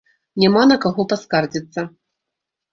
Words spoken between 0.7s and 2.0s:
на каго паскардзіцца.